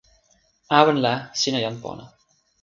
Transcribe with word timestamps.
awen 0.77 0.97
la 1.03 1.13
sina 1.41 1.61
jan 1.65 1.77
pona. 1.83 2.05